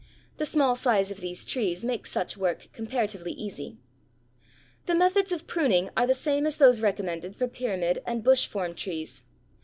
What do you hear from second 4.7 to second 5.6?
The methods of